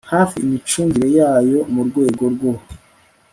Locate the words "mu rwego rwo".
1.73-2.51